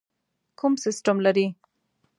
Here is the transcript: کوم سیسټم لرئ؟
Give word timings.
کوم 0.59 0.73
سیسټم 0.83 1.17
لرئ؟ 1.25 1.45